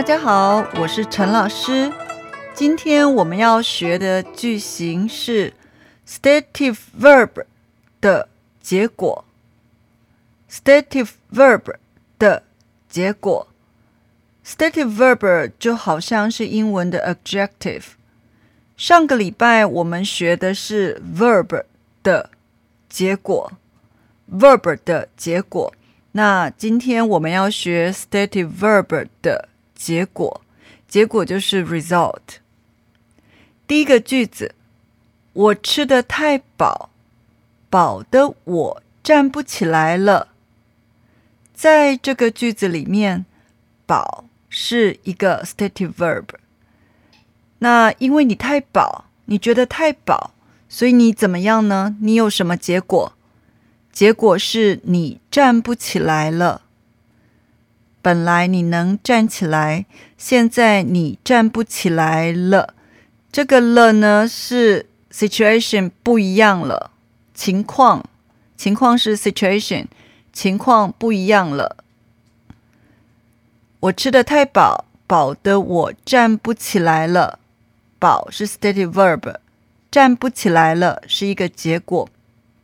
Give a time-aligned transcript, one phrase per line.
[0.00, 1.92] 大家好，我是陈老师。
[2.54, 5.52] 今天我们要学的句型是
[6.08, 7.44] stative verb
[8.00, 8.26] 的
[8.62, 9.26] 结果。
[10.50, 11.74] stative verb
[12.18, 12.44] 的
[12.88, 13.46] 结果
[14.42, 17.84] ，stative verb 就好像是英文的 adjective。
[18.78, 21.64] 上个礼拜我们学的是 verb
[22.02, 22.30] 的
[22.88, 23.52] 结果
[24.32, 25.74] ，verb 的结果。
[26.12, 29.49] 那今天我们要学 stative verb 的
[29.80, 30.42] 结果，
[30.86, 32.20] 结果就是 result。
[33.66, 34.54] 第一个句子，
[35.32, 36.90] 我吃的太饱，
[37.70, 40.28] 饱的我站不起来了。
[41.54, 43.24] 在这个句子里面，
[43.86, 46.26] 饱是一个 stative verb。
[47.60, 50.34] 那因为你太饱，你觉得太饱，
[50.68, 51.96] 所以你怎么样呢？
[52.02, 53.14] 你有什么结果？
[53.90, 56.62] 结果是你站不起来了。
[58.02, 62.74] 本来你能站起来，现在你站不起来了。
[63.30, 66.90] 这个了呢是 situation 不一样了，
[67.34, 68.04] 情况
[68.56, 69.86] 情况是 situation
[70.32, 71.76] 情况不一样了。
[73.80, 77.38] 我吃的太饱，饱的我站不起来了。
[77.98, 79.36] 饱是 stative verb，
[79.90, 82.08] 站不起来了是一个结果。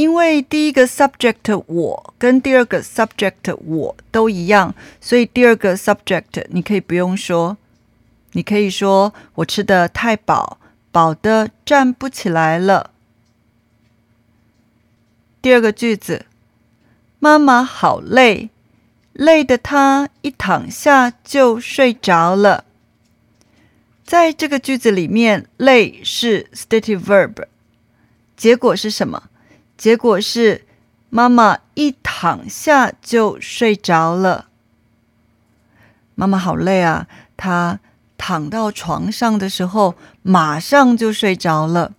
[0.00, 7.58] 因为第一个 subject 我跟第二个 subject 我都一样，所以第二个 subject 你可以不用说，
[8.32, 10.58] 你可以说我吃的太饱，
[10.90, 12.92] 饱的站不起来了。
[15.42, 16.24] 第二个句子，
[17.18, 18.48] 妈妈好累，
[19.12, 22.64] 累的她一躺下就睡着了。
[24.02, 27.44] 在这个句子里面，累是 stative verb，
[28.34, 29.24] 结果是什么？
[29.80, 30.66] 结果是，
[31.08, 34.48] 妈妈一躺下就睡着了。
[36.14, 37.80] 妈妈好累啊，她
[38.18, 41.94] 躺到床上的时候，马上就睡着了。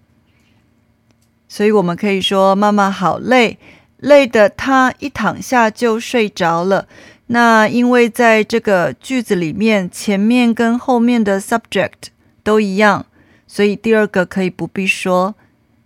[1.47, 3.57] 所以我们可以说，妈妈好累，
[3.97, 6.88] 累的她一躺下就睡着了。
[7.25, 12.11] 那因为在这个句子里面，前面跟后面的 subject
[12.44, 13.07] 都一样，
[13.47, 15.34] 所以第二个可以不必说，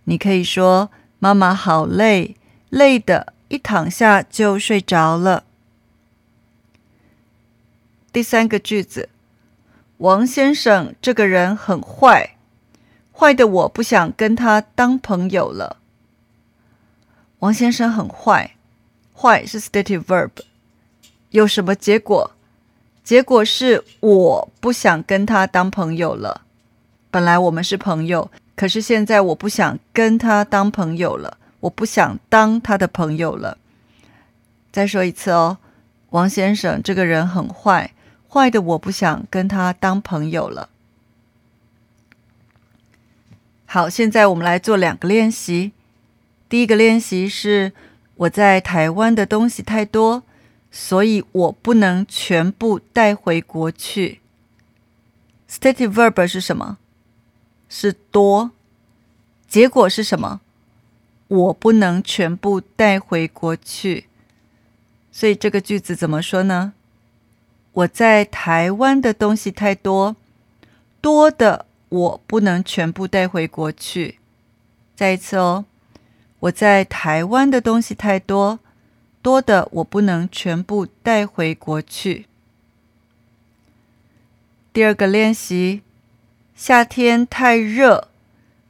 [0.04, 0.90] 你可以说。
[1.18, 2.36] 妈妈好累，
[2.68, 5.44] 累的一躺下就睡着了。
[8.12, 9.08] 第三个句子，
[9.98, 12.36] 王先生这个人很坏，
[13.12, 15.78] 坏的我不想跟他当朋友了。
[17.38, 18.56] 王先生很坏，
[19.14, 20.30] 坏是 stative verb，
[21.30, 22.32] 有什么结果？
[23.02, 26.42] 结果是我不想跟他当朋友了。
[27.10, 28.30] 本来我们是朋友。
[28.56, 33.58] 可是现在我不想跟他当朋友了，我不想当他的朋友了。
[34.72, 35.58] 再说一次哦，
[36.10, 37.92] 王先生这个人很坏，
[38.28, 40.70] 坏的我不想跟他当朋友了。
[43.66, 45.72] 好，现在我们来做两个练习。
[46.48, 47.72] 第一个练习是
[48.14, 50.22] 我在台湾的东西太多，
[50.70, 54.20] 所以我不能全部带回国去。
[55.50, 56.78] Stative verb 是什么？
[57.68, 58.52] 是多，
[59.48, 60.40] 结果是什么？
[61.28, 64.06] 我不能全部带回国去，
[65.10, 66.72] 所以这个句子怎么说呢？
[67.72, 70.14] 我在台湾的东西太多，
[71.00, 74.18] 多的我不能全部带回国去。
[74.94, 75.64] 再一次哦，
[76.38, 78.60] 我在台湾的东西太多，
[79.20, 82.26] 多的我不能全部带回国去。
[84.72, 85.82] 第二个练习。
[86.56, 88.08] 夏天太热，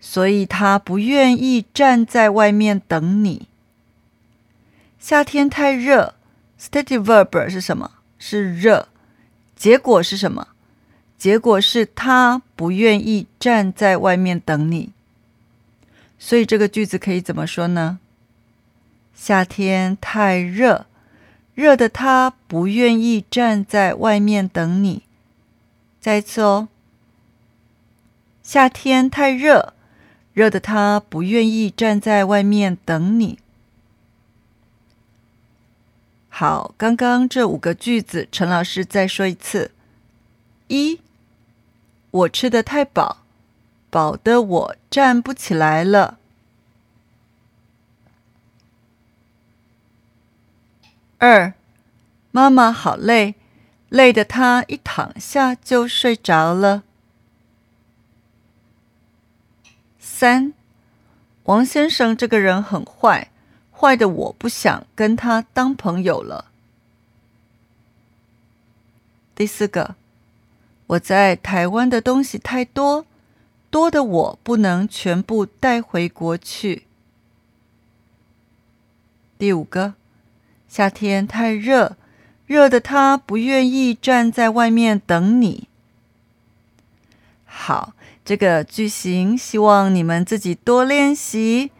[0.00, 3.46] 所以他不愿意站在外面等你。
[4.98, 6.16] 夏天太热
[6.60, 7.92] ，stative verb 是什么？
[8.18, 8.88] 是热。
[9.54, 10.48] 结果是什么？
[11.16, 14.90] 结果是他不愿意站在外面等你。
[16.18, 18.00] 所以这个句子可以怎么说呢？
[19.14, 20.86] 夏天太热，
[21.54, 25.04] 热的他不愿意站在外面等你。
[26.00, 26.66] 再一次哦。
[28.46, 29.72] 夏天太热，
[30.32, 33.40] 热的他不愿意站在外面等你。
[36.28, 39.72] 好，刚刚这五个句子，陈老师再说一次：
[40.68, 41.00] 一，
[42.12, 43.24] 我吃的太饱，
[43.90, 46.18] 饱的我站不起来了；
[51.18, 51.52] 二，
[52.30, 53.34] 妈妈好累，
[53.88, 56.84] 累的她一躺下就睡着了。
[60.08, 60.54] 三，
[61.42, 63.32] 王先生这个人很坏，
[63.72, 66.46] 坏的我不想跟他当朋友了。
[69.34, 69.96] 第四个，
[70.86, 73.04] 我在台湾的东西太多，
[73.68, 76.84] 多的我不能全部带回国去。
[79.36, 79.94] 第五个，
[80.68, 81.96] 夏天太热，
[82.46, 85.68] 热的他不愿意站在外面等你。
[87.44, 87.92] 好，
[88.26, 91.70] 这个句型希望你们自己多练习。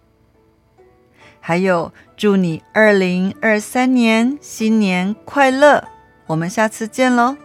[1.40, 5.88] 还有，祝你二零二三年新年快乐！
[6.28, 7.37] 我们下次见喽。